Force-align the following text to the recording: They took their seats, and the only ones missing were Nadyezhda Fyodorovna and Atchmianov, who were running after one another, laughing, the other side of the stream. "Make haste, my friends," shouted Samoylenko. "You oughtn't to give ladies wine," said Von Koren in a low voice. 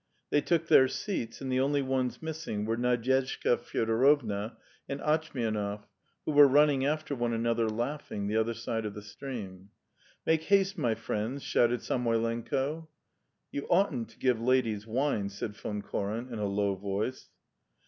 They 0.31 0.41
took 0.41 0.65
their 0.67 0.87
seats, 0.87 1.41
and 1.41 1.51
the 1.51 1.59
only 1.59 1.83
ones 1.83 2.23
missing 2.23 2.65
were 2.65 2.75
Nadyezhda 2.75 3.57
Fyodorovna 3.59 4.57
and 4.89 4.99
Atchmianov, 4.99 5.85
who 6.25 6.31
were 6.31 6.47
running 6.47 6.83
after 6.83 7.13
one 7.13 7.33
another, 7.33 7.69
laughing, 7.69 8.25
the 8.25 8.35
other 8.35 8.55
side 8.55 8.83
of 8.87 8.95
the 8.95 9.03
stream. 9.03 9.69
"Make 10.25 10.45
haste, 10.45 10.75
my 10.75 10.95
friends," 10.95 11.43
shouted 11.43 11.81
Samoylenko. 11.83 12.87
"You 13.51 13.67
oughtn't 13.67 14.09
to 14.09 14.17
give 14.17 14.41
ladies 14.41 14.87
wine," 14.87 15.29
said 15.29 15.55
Von 15.55 15.83
Koren 15.83 16.33
in 16.33 16.39
a 16.39 16.47
low 16.47 16.73
voice. 16.73 17.29